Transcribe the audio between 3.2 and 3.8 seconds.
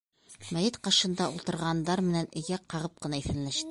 иҫәнләште.